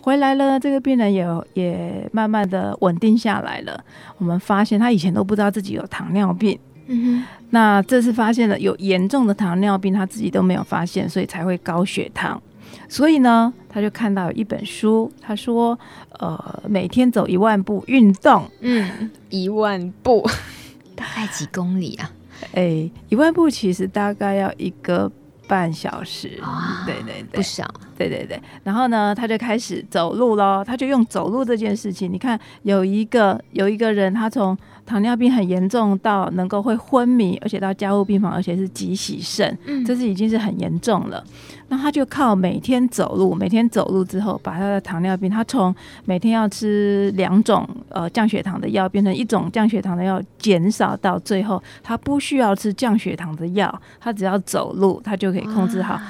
[0.00, 3.84] 回来了，这个病人也也慢慢的稳定下来了。
[4.16, 6.58] 我们发现他以前都不知道自己有糖尿病。
[6.86, 7.24] 嗯哼。
[7.50, 12.40] 那这次发现了有严重的糖尿病，他自己都没有发现，所以才会高血糖。
[12.88, 15.78] 所以呢，他就看到有一本书，他说
[16.20, 20.26] ：“呃，每天走一万步运动，嗯，一万步
[20.94, 22.10] 大概几公里啊？
[22.52, 25.10] 哎，一万步其实大概要一个
[25.48, 26.38] 半小时。
[26.42, 26.46] 哦，
[26.86, 27.66] 对对对，不少。
[27.96, 28.40] 对对对。
[28.62, 30.62] 然后呢，他就开始走路喽。
[30.64, 34.56] 他就用走路这件事情，你看，有一个有一个人，他从。
[34.88, 41.22] 糖尿病很严重到能够会昏迷，而且到加护病房，而且是急洗肾，嗯，这是已经是很严重了。
[41.68, 45.74] 那他就靠每天走路，每天走路之后，把他的糖尿病，他从
[46.06, 56.00] 每天要吃两种呃降血糖的药，变成一种降血糖的药，减少到最后，他不需要吃降血糖的药，他只要走路，他就可以控制好。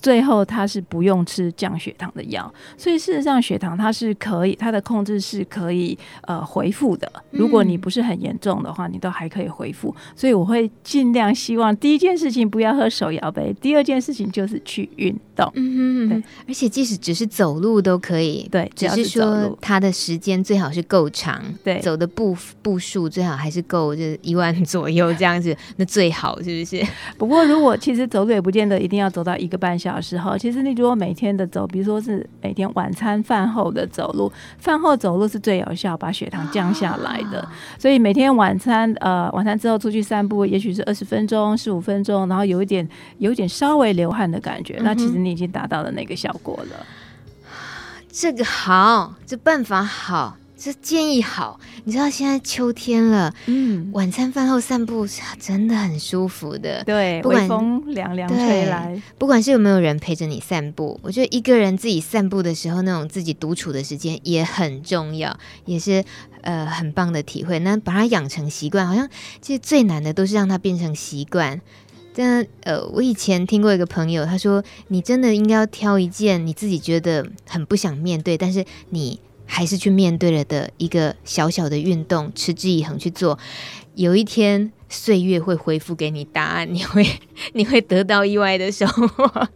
[0.00, 7.10] 最后他是不用吃降血糖的药，所以事实上血糖它是可以，它的控制是可以呃恢复的。
[7.30, 9.94] 如果你不是很严重的话，你都还可以恢复。
[10.14, 15.50] 所以我会尽量希望第一件事情不要喝手摇杯，第二件事情就是去运动。
[15.54, 18.46] 嗯哼，对，而且即使只是走路都可以。
[18.50, 26.86] 对，只是说它的时间最好是够长，对，走的步步数最好还是够，就是一万左右这样子，那最好是不是？
[27.16, 29.85] 不过如果其实走路也不见得一定要走到一个半小时。
[29.86, 37.48] 小时候，其实你如果每天的走，比如说是每天晚餐饭后的走路，饭后走路是最有效把血糖降下来的。
[37.78, 46.84] 所以每天晚餐呃晚餐之后出去散步，也许是二十分钟、十五分钟，然后有一点有一点稍微流汗的感觉，那其实你已经达到了那个效果了。
[48.10, 50.36] 这个好，这办法好。
[50.58, 66.02] 这建议好，你知道现在秋天了，嗯，晚餐饭后散步是真的很舒服的，对，不管微风凉凉吹来，不管是有没有人陪着你散步，我觉得一个人自己散步的时候，那种自己独处的时间也很重要，也是
[66.40, 67.58] 呃很棒的体会。
[67.58, 69.06] 那把它养成习惯，好像
[69.42, 71.60] 其实最难的都是让它变成习惯。
[72.14, 79.20] 但呃，我以前听过一个朋友，他说，你真的应该要挑一件你自己觉得很不想面对，但是你。
[79.46, 83.38] 还是去面对了的一个小小的运动，持之以恒去做，
[83.94, 87.06] 有一天岁月会回复给你答案，你会
[87.54, 89.48] 你会得到意外的收获。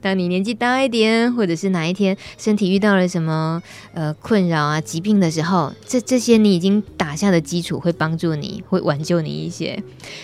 [0.00, 3.62] 当你年纪大一点，或者是哪一天身体遇到了什么
[3.94, 9.82] 呃困扰啊、疾病的时候，这这些你已经打下的基础会帮助你，会挽救你一些。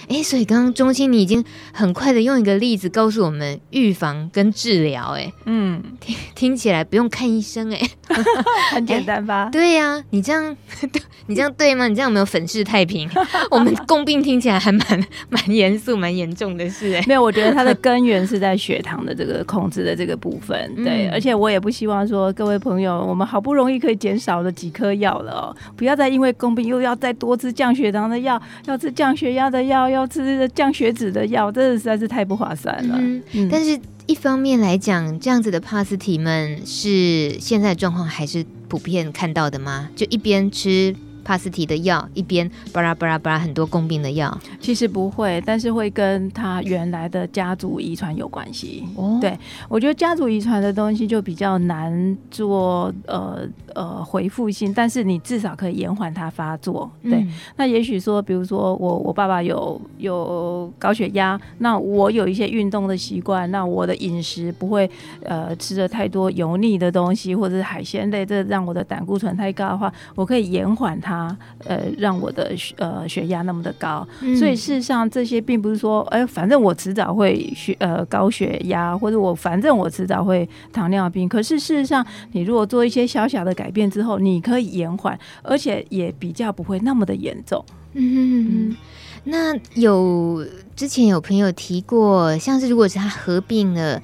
[0.09, 5.15] 哎，所以刚刚中心你已经很快的用一个例子告诉我们预防跟治疗。
[5.17, 7.81] 哎，嗯，听听起来不用看医生，哎，
[8.73, 9.49] 很简单吧？
[9.53, 10.57] 对呀、啊，你这样
[11.27, 11.89] 你这样对吗？
[11.89, 13.09] 你这样有没有粉饰太平？
[13.51, 16.93] 我们共病听起来还蛮蛮严肃、蛮严重的事。
[16.95, 20.75] 哎，没有，我觉得它的 根源是在血糖的这个控制的这个部分。
[20.77, 32.97] 对，嗯、而且我也不希望说各位朋友，我们好不容易可以减少了几颗药了哦，不要再因为工病又要再多吃降血糖的药，要吃降血压的药，要吃降血脂的药，真的实在是太不划算了。
[32.99, 39.89] 嗯，嗯但是一方面来讲，这样子的帕斯提们是现在状况还是普遍看到的吗？
[39.95, 40.95] 就一边吃。
[41.25, 48.85] 帕斯提的药一边巴拉巴拉巴拉很多共病的药，其实不会，但是会跟他原来的家族遗传有关系。
[48.97, 56.91] 哦，对，我觉得家族遗传的东西就比较难做呃呃回复性，但是你至少可以延缓它发作。
[57.03, 64.91] 对，嗯、那也许说，比如说我我爸爸有有高血压，那我有一些运动的习惯，那我的饮食不会
[65.23, 71.12] 呃吃的太多油腻的东西或者是海鲜类，这让我的胆固醇太高的话，我可以延缓它。
[71.13, 81.29] 啊，呃，让我的血呃血压那么的高，嗯、所以事实上这些并不是说，哎、欸，反正我迟早会血呃高血压，或者我反正我迟早会糖尿病。
[81.29, 87.63] 可是事实上，你如果做一些小小的改变之后，你可以延缓，而且也比较不会那么的严重。
[87.93, 88.77] 嗯，嗯，
[89.25, 90.43] 那有
[90.75, 94.01] 之前有朋友提过，像是如果是他合并了。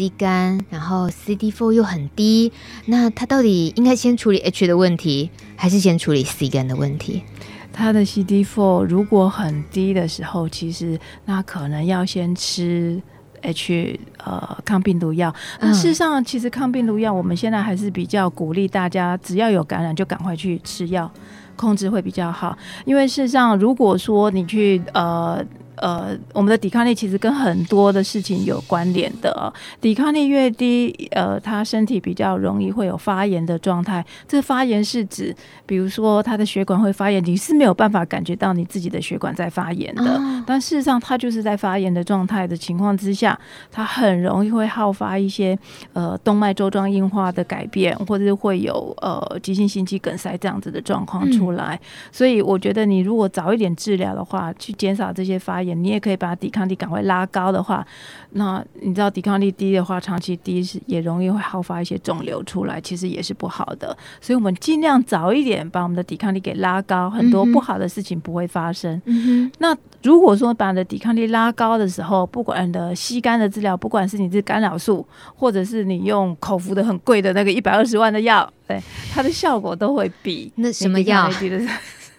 [0.00, 2.50] C 肝，然后 CD4 又很低，
[2.86, 7.22] 那他到底应该先处理 H 的问题，还是先处理 C 肝的问题？
[7.70, 12.98] 他的 CD4 如果很低的时候，其实那可能要先吃
[13.42, 15.34] H 呃抗病毒药。
[15.60, 21.12] 那事实上，其实抗病毒药我们现在还是比较鼓励大家，只要有感染就赶快去吃药，
[21.56, 22.56] 控制会比较好。
[22.86, 25.44] 因为事实上，如果说你去呃。
[25.80, 29.52] 呃，我们的抵抗力其实跟很多的事情有关联的哦。
[29.80, 34.04] 抵抗力越低，呃，他身体比较容易会有发炎的状态。
[34.28, 40.16] 这发炎是指，比如说他的血管会发炎，你是没有办法感觉到你自己的血管在发炎的。
[40.16, 43.38] 哦、但事实上，他就是在发炎的状态的情况之下，
[43.72, 45.58] 他很容易会好发一些
[45.94, 51.74] 呃动脉粥状硬化的改变，或者是会有呃急性心肌梗塞这样子的状况出来。
[51.74, 55.69] 嗯、所以，我觉得你如果早一点治疗的话，去减少这些发炎。
[55.74, 57.86] 你也可以把抵抗力赶快拉高的话，
[58.30, 63.96] 那你知道抵抗力低的话，长期低是也容易会好发一些肿瘤出来，其实也是不好的。
[64.20, 69.00] 所以，我们尽量早一点把我们的抵抗力给拉高，很多不好的事情不会发生。
[69.04, 69.50] 嗯。
[69.58, 78.80] 那如果说把你的抵抗力拉高的时候，不管你的吸肝的治疗，不管是你是干扰素，或者是你用口服的很贵的那个一百二十万的药，对
[79.12, 81.30] 它的效果都会比那什么药？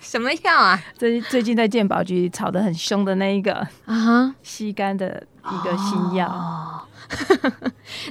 [0.04, 0.84] 什么药啊？
[0.98, 3.54] 最最近在健保局吵得很凶的那一个
[3.86, 6.28] 啊，吸肝的一个新药。
[6.28, 6.82] 哦、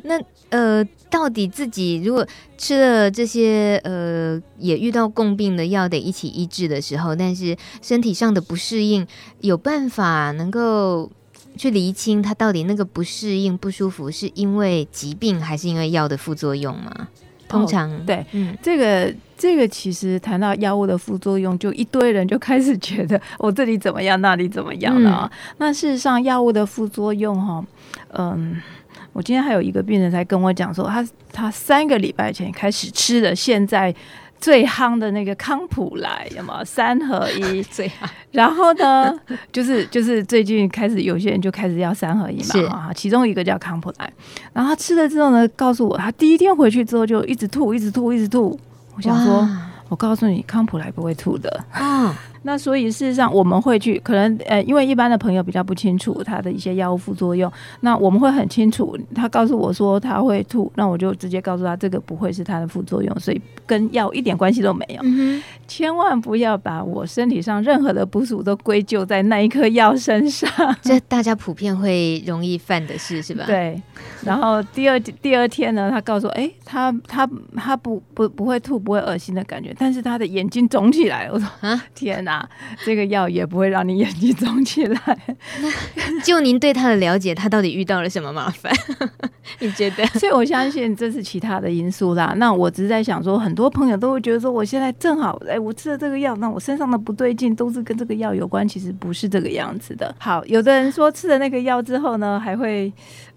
[0.04, 2.26] 那呃，到底自己如果
[2.56, 9.06] 吃了这些呃，也遇到共病的药得一起医治的时候，但是身体上的不适应，
[9.40, 11.10] 有办法能够
[11.56, 17.08] 去厘清它到底那个不适应、不舒服是因为疾病还是因为药的副作用吗？
[17.50, 19.12] 通常、哦、对，嗯，这个。
[19.40, 25.30] 这个其实谈到药物的副作用，就一堆人就开始觉得 我这里怎么样，那里怎么样了啊？
[25.32, 27.64] 嗯、那事实上，药物的副作用哈，
[28.12, 28.60] 嗯，
[29.14, 33.94] 我今天还有一个病人才跟我讲说，他他三个礼拜前开始吃的，现在
[34.40, 38.08] 最夯的那个康普莱，有没有 三合一最夯？
[38.32, 39.14] 然后呢，
[39.52, 44.12] 就是就是最近开始有些人就开始要三合一嘛，啊，其中一个叫康普莱，
[44.52, 48.58] 然后他吃了之后呢，告诉我他第一天回去之后就一直吐，一直吐，一直吐。
[48.96, 49.48] 我想说，
[49.88, 52.14] 我告诉你，康普莱不会吐的啊。
[52.42, 57.50] 那所以事实上我们会去可能呃，因为一般的朋友比较不清楚他的一些药物副作用，
[57.80, 58.96] 那我们会很清楚。
[59.14, 65.00] 他告诉我说他会吐，那我就直接告诉他这个不会是他的副作用，所以跟药一点关系都没有。
[65.04, 70.50] 嗯、千万不要把我身体上任何的不舒服都归咎在那一颗药身上，
[70.80, 73.44] 这大家普遍会容易犯的事是吧？
[73.46, 73.80] 对。
[74.24, 81.28] 然后第二第二天呢，他告诉我，哎，他他他不不不会吐，不会恶心的感觉，但是他的眼睛肿起来。
[81.32, 82.29] 我说啊，天哪！
[82.30, 82.48] 啊，
[82.84, 85.18] 这个药也不会让你眼睛肿起来。
[86.22, 88.72] 就您对他的了解，他到底遇到了什么麻烦？
[89.58, 90.06] 你觉得？
[90.18, 92.34] 所以我相信这是其他的因素啦。
[92.36, 100.14] 那我只是在想说，很多朋友都会觉得说，我现在正好，哎，我吃了这个药，那我身上的不对劲都是跟这个药有关，其实不是这个样子的。
[100.18, 102.92] 好，有的人说吃了那个药之后呢，还会。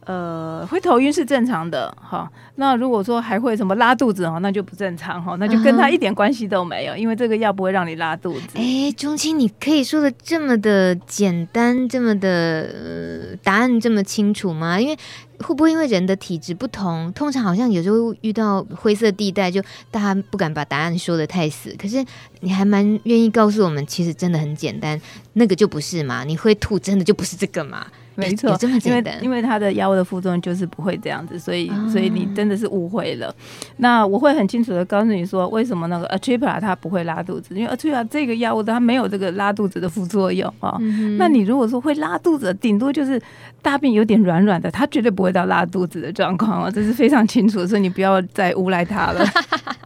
[0.06, 2.30] 呃，会头晕是正常的哈。
[2.56, 8.48] 那如果说还会什么拉肚子哈，那就不正常哈，那就跟他一点关系都没有，因为这个药不会让你拉肚子。
[8.56, 14.80] 哎、欸，钟青，你可以说的这么的简单，这么的、呃、答案这么清楚吗？
[14.80, 14.98] 因为
[15.40, 21.76] 会不会因为人的体质不同，通常好像有时候遇到灰色地带，就大家不敢把答案说的太死。
[21.78, 22.06] 可是
[22.42, 25.02] 你还蛮愿意告诉我们，其实真的很简单，
[25.34, 26.24] 那个就不是嘛？
[26.24, 27.88] 你会吐，真的就不是这个嘛？
[28.16, 33.34] 没错，因为因为它的药物的副作用就是不会这样子，所以所以你真的是误会了。
[33.78, 37.56] 那我会很清楚的告诉你说，为什么那个 Atripla 它不会拉肚子？
[37.56, 40.78] 因为 Atripla 这个药物它没有这个拉肚子的副作用啊。
[41.18, 43.22] 那你如果说会拉肚子，顶多就是
[43.62, 49.26] 大便有点软软的，它绝对不会到拉肚子的状况哦，这是非常清楚，所以你不要再诬赖它了。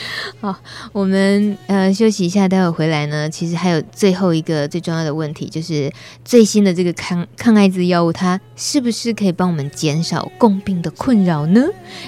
[0.40, 0.56] 好，
[0.92, 3.28] 我们呃休息一下，待会回来呢。
[3.28, 5.92] 其实还有最后一个最重要的问题，就是
[6.24, 11.62] 最新的这个抗抗艾滋药物，它是不是可以帮我们减少共病的困扰呢？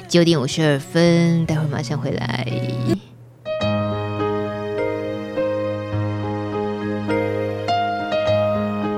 [0.08, 2.46] 九点五十二分，待会马上回来。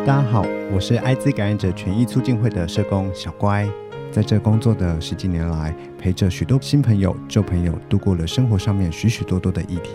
[0.07, 3.66] 大家好，我是艾滋感染者权益促进会的社工小乖。
[4.14, 9.90] 在这工作的十几年来，陪着许多新朋友、旧朋友度过了生活上面许许多多的议题。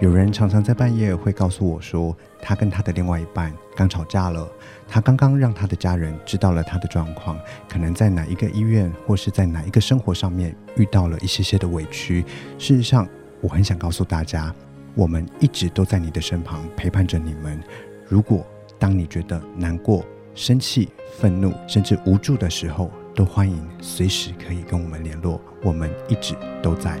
[0.00, 4.48] 有人常常在半夜会告诉我说，他跟他的另外一半刚吵架了，
[4.86, 7.36] 他刚刚让他的家人知道了他的状况，
[7.68, 12.24] 可能在哪一个医院或是在哪一个生活上面遇到了一些些的委屈。
[12.60, 13.08] 事实上，
[13.40, 14.54] 我很想告诉大家，
[14.94, 17.60] 我们一直都在你的身旁陪伴着你们。
[18.06, 18.46] 如果
[18.78, 26.98] 当你觉得难过、生气、愤怒，甚至无助的时候，都欢迎随时可以跟我们联络，我们一直都在。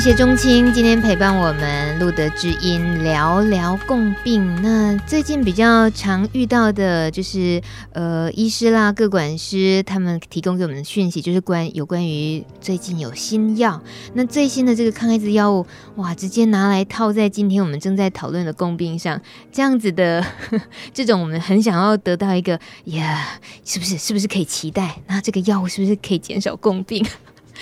[0.00, 4.62] 谢谢钟青今天陪伴我们录得知音聊聊共病。
[4.62, 7.60] 那最近比较常遇到的就是，
[7.92, 13.78] 呃，医师啦、各管师他们提供给我们的讯息，就是关有关于最近有新药。
[14.14, 19.20] 那最新的这个抗艾滋药物，哇，直接拿来套在今天我们正在讨论的共病上，
[19.52, 20.24] 这样子的
[20.94, 23.98] 这种，我们很想要得到一个呀，是不是？
[23.98, 25.02] 是不是可以期待？
[25.08, 27.04] 那这个药物是不是可以减少共病？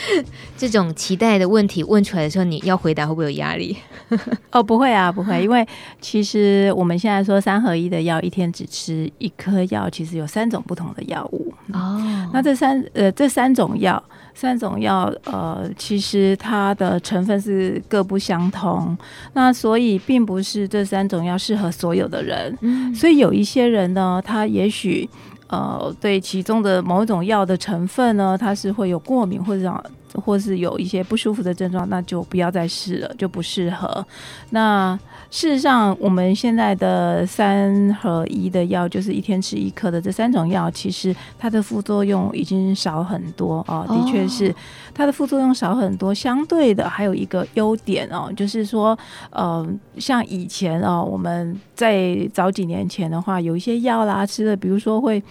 [0.56, 3.76] 这种期待的问题问出来的时候，你要回答会不会有压力？
[4.50, 5.66] 哦，不会啊，不会，因为
[6.00, 11.52] 其实我们现在说三合一的药，一天只吃一颗药，其实有三种不同的药物。
[11.72, 12.00] 哦，
[12.32, 14.02] 那这三呃这三种药，
[14.34, 18.96] 三种药呃，其实它的成分是各不相同，
[19.34, 22.56] 那所以并不是这三种药适合所有的人。
[22.62, 25.08] 嗯，所以有一些人呢，他也许。
[25.48, 29.84] 呃，对其中的某一种药的成分呢，它是会有过敏或者
[30.14, 34.06] 或是有一些不舒服的症状，那就不要再试了，就不适合。
[34.50, 34.98] 那
[35.30, 43.84] 事实上，我们现在的三合一的药，就是一天吃一颗的这三种药，其实它的副作用已经少很多哦。
[43.88, 44.54] 的确是，
[44.94, 46.14] 它的副作用少很多。
[46.14, 48.98] 相对的，还有一个优点哦，就是说，
[49.30, 49.68] 呃，
[49.98, 55.22] 像以前哦，我们在早几年前的话，有一些药啦吃的，比如说会。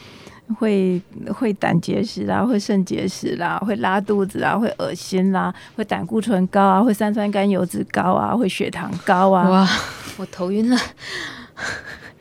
[0.56, 1.02] 会
[1.34, 9.50] 会胆结石啦，会肾结石啦，会拉肚子啊，会恶心啦，会胆固醇高啊，会三酸甘油脂高啊，会血糖高啊。
[9.50, 9.68] 哇，
[10.18, 10.78] 我头晕了。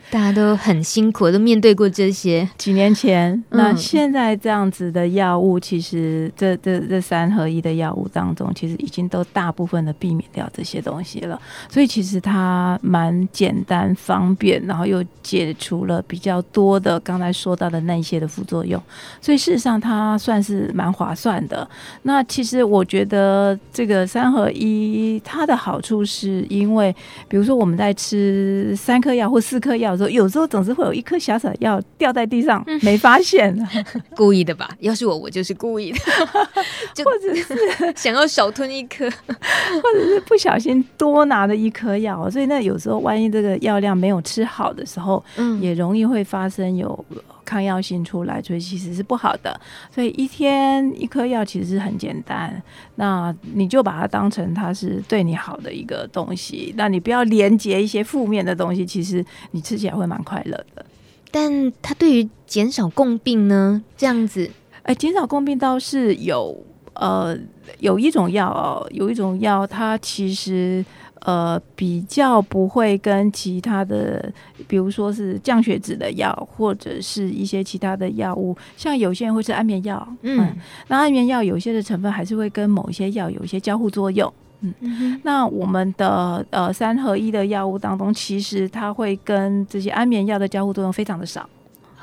[0.09, 2.49] 大家都很辛苦，都面对过这些。
[2.57, 11.41] 几年前，嗯、那现在这样子的药物，其实这这这三合一的药物当中，其实已经都大部分的避免掉这些东西了。
[11.69, 18.81] 所以其实它蛮简单方便，然后又解除了比较多的刚才说到的那些的副作用。
[19.21, 21.69] 所以事实上，它算是蛮划算的。
[22.03, 26.95] 那其实我觉得这个三合一它的好处是因为，
[27.27, 29.96] 比如说我们在吃三颗药或四颗药。
[30.11, 33.57] 有时候总是会有一颗小小的药掉在地上，嗯、没发现，
[34.17, 34.69] 故意的吧？
[34.81, 35.99] 要是我，我就是故意的，
[37.05, 47.05] 或者是 想要少吞一颗，或者是不小心多拿了一颗药，所以那有时候万一这个药量没有吃好的时候，嗯，也容易会发生有。
[47.47, 49.59] 抗药性出来，所以其实是不好的。
[49.91, 52.63] 所以一天一颗药其实是很简单，
[52.97, 60.85] 那你就把它当成它是对你好的一个东西，那你不要连接一些负面的东西，其实你吃起来会蛮快乐的。
[61.31, 63.83] 但它对于减少共病呢？
[63.97, 64.51] 这样子，
[64.83, 67.37] 哎，减少共病倒是有，呃，
[67.79, 70.85] 有一种药哦，有一种药，它其实
[71.21, 74.33] 呃比较不会跟其他的，
[74.69, 80.57] 比如说是降血脂的药，或者是一些其他的药物，像有些人会吃安眠药，嗯，嗯，
[80.89, 84.33] 那安眠药有些的成分还是会跟某一些药有一些交互作用。
[84.61, 91.49] 嗯，那我们的呃三合一的药物当中，其实它会跟这些安眠药的交互作用非常的少，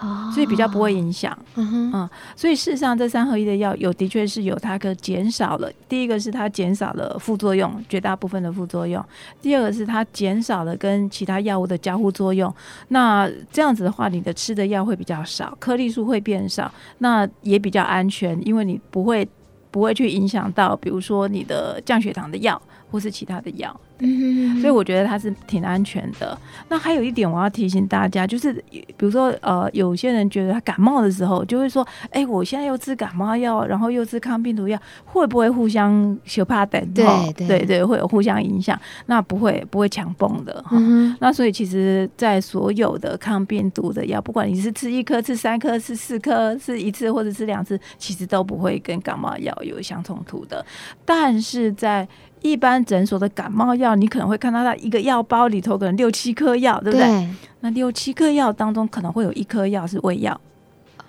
[0.03, 1.37] 哦，所以比较不会影响。
[1.55, 5.71] 嗯哼，嗯，所以事实上这三合一的药有的确是有它可减少了。
[5.87, 9.01] 第一个是它减少了副作用，绝大部分的副作用；
[9.41, 12.53] 第二个是它减少了跟其他药物的交互作用。
[12.89, 19.27] 那这样子的话，你的吃的药会比较少，颗粒数会变少，那也比较安全，因为你不会。
[19.73, 22.61] 不会去影响到，比如说你的降血糖的药，
[22.93, 23.75] 或是其他的药。
[23.97, 26.37] 嗯，所以我觉得它是挺安全的。
[26.69, 36.79] 那还有一点我要提醒大家，就是比如说呃，有些人觉得他感冒的时候，就会说，哎、欸，我现在又吃感冒药，然后又吃抗病毒药，会不会互相相怕等？
[36.93, 38.79] 对对对，对，会有互相影响。
[39.07, 40.77] 那不会不会强蹦的哈。
[40.77, 50.65] 嗯、那所以其实，在所有的抗病毒的药，不管你是吃一颗、吃三颗、吃四颗、吃一次或者吃两次，其实都不会跟感冒药有相冲突的。
[51.05, 52.07] 但是在
[52.43, 57.07] 一般诊所的感冒药，你可能会看到它一个药包里头可能六七颗药，对不对？
[57.07, 57.29] 对。
[57.61, 60.39] 那六七颗药当中，可能会有一颗药是胃药。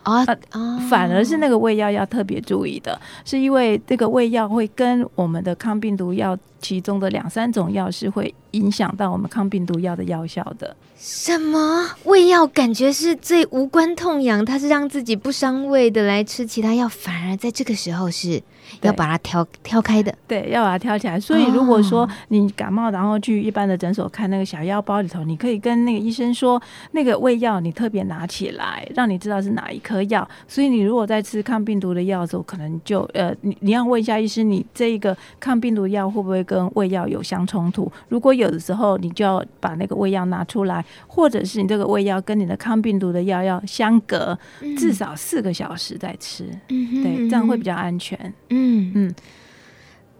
[0.04, 0.78] 啊啊！
[0.90, 10.76] 反而是那个胃药要特别注意的，是因为这个胃药会跟我们的抗病毒药其中的两三种药是会影响到我们抗病毒药的药效的。
[10.98, 11.88] 什么？
[12.04, 18.42] 胃药感觉是最无关痛痒，它是让自己不伤胃的来吃其他药，反而在这个时候是
[18.82, 20.14] 要把它挑挑开的。
[20.26, 21.18] 对，要把它挑起来。
[21.18, 26.60] 所以如果说你感冒，然后去一般的诊所看那个小药包里头，你可以跟那个医生说，
[26.92, 30.28] 那个胃药你特别拿起来，让你知道是哪一颗药。
[30.46, 37.90] 所以你如果在吃抗病毒的药的时候，可能就呃，你你要问一下医生，你这一个抗病毒药会不会跟胃药有相冲突？
[38.08, 40.84] 如果有的时候，你就要把那个胃药拿出来。
[41.06, 44.36] 或者是你这个胃药跟你的抗病毒的药要相隔
[44.76, 48.18] 至少四个小时再吃，嗯、对，这样会比较安全。
[48.50, 49.14] 嗯嗯，嗯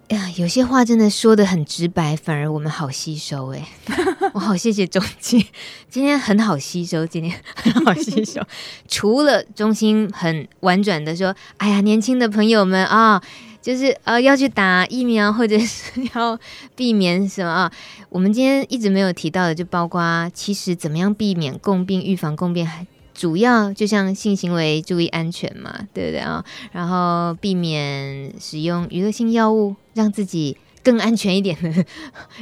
[0.08, 3.68] 呀，有些话真的说的很直白，反而我们好吸收哎。
[4.34, 5.46] 我好谢谢中心，
[5.88, 8.42] 今天很好吸收，今天很好吸收。
[8.88, 13.22] 除了中心很婉转的说，哎呀，年轻的朋友们啊。
[13.64, 16.38] 就是呃要去打疫苗，或者是要
[16.76, 17.72] 避免什么啊？
[18.10, 26.44] 我们今天一直没有提到的，就包括其实怎么样避免共病、预防共病，还主要就像性行为注意安全嘛，对不对啊？
[26.72, 31.84] 然后避免使用娱乐性药物，让自己更安全一点的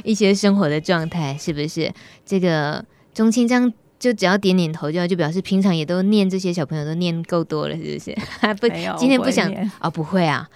[0.03, 1.93] 一些生活的状态，是不是？
[2.25, 8.15] 这个钟青这样就只要点点头，就就表示平常也都念这些小朋友都念够多了，是不是？
[8.59, 8.67] 不，
[8.97, 9.89] 今天不想啊、哦？
[9.89, 10.49] 不会啊。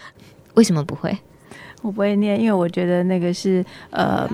[0.56, 1.16] 为什么不会？
[1.84, 4.28] 我不会念，因为我觉得那个是呃，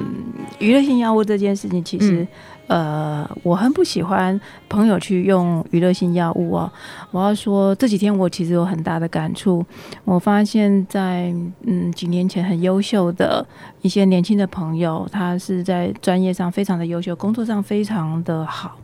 [0.59, 2.27] 娱乐性药物这件事情，其实、嗯、
[2.67, 4.39] 呃，我很不喜欢
[4.69, 6.71] 朋友去用娱乐性药物哦。
[7.11, 9.63] 我要说这几天我其实有很大的感触，
[10.05, 11.33] 我发现在
[11.67, 13.45] 嗯几年前很优秀的
[13.81, 18.77] 一些年轻的朋友，他是在专业上非常的优秀，工作上非常的好。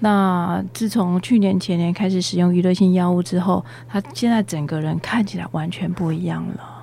[0.00, 6.73] 那自从去年前年开始使用娱乐性药物之后，他现在整个人看起来完全不一样了。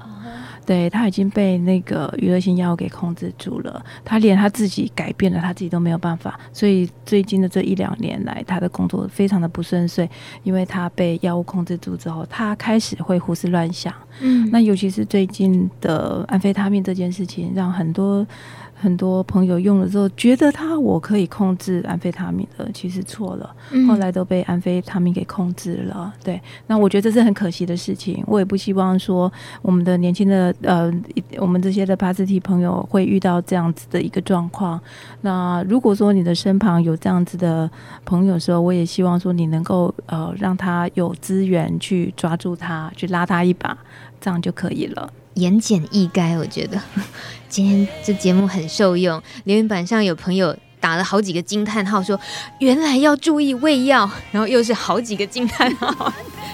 [0.66, 6.39] 对，他已经被那个娱乐性药物给控制住了，他连他自己改变了他自己都没有办法。
[6.53, 10.09] 所以最近的这一两年来，他的工作非常的不顺遂，
[10.43, 13.93] 因为他被药物控制住之后，他开始会胡思乱想。
[14.20, 18.26] 嗯，那尤其是最近的安非他命这件事情，让很多。
[18.82, 23.55] 很多朋友用了之后，觉得他我可以控制安非他命的，其实错了。
[23.88, 26.11] 后来都被安非他命给控制了。
[26.23, 28.23] 对，那我觉得这是很可惜的事情。
[28.25, 30.91] 我也不希望说我们的年轻的呃，
[31.38, 34.82] 我们这些的帕斯提朋友会遇到这样子的一个状况。
[35.21, 37.69] 那如果说你的身旁有这样子的
[38.03, 43.77] 朋友的时候，我也希望说你能够呃让他有资源去抓住他，去拉他一把，
[44.19, 45.13] 这样就可以了。
[45.36, 46.79] 言简意赅，我觉得
[47.47, 49.21] 今天这节目很受用。
[49.45, 52.19] 留言板上有朋友打了好几个惊叹号，说
[52.59, 56.13] 原来要注意胃药，然后又是好几个惊叹号，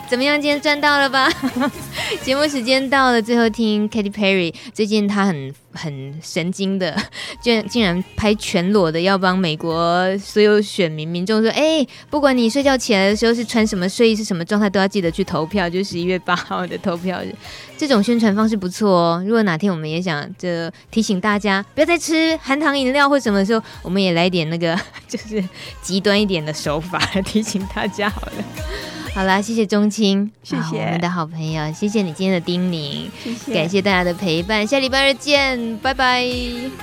[0.09, 0.39] 怎么样？
[0.41, 1.29] 今天赚到了吧？
[2.23, 4.53] 节目时间到了，最后听 Katy Perry。
[4.73, 6.95] 最近她很很神经的，
[7.43, 17.35] 居然竟然拍全裸的，要帮美国所有选民民众说：哎，不管你睡觉起来的时候是穿什么睡衣，是什么状态，都要记得去投票，就十一月八号的投票日。
[17.77, 19.23] 这种宣传方式不错哦。
[19.25, 20.47] 如果哪天我们也想就
[20.89, 25.43] 提醒大家不要再吃含糖饮料或什么的时候，我们也来点那个 就是
[25.81, 28.96] 极端一点的手法来提醒大家好了。
[29.17, 30.77] 好啦，谢谢钟青，谢谢。
[30.77, 36.23] 我们的好朋友，谢谢你今天的叮咛，谢谢，感谢大家的陪伴，下礼拜二见，拜拜，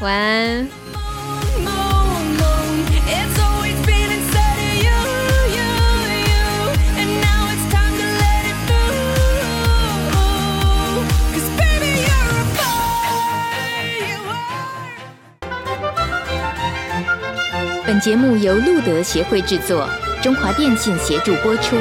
[0.00, 0.68] 晚安。
[17.86, 19.88] 本节目由路德协会制作。
[20.24, 21.76] 中华电信协助播出。